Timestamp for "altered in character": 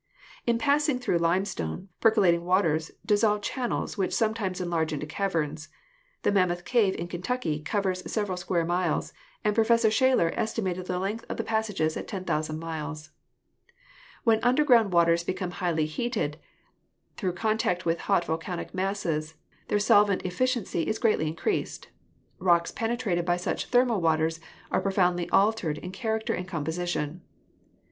25.29-26.33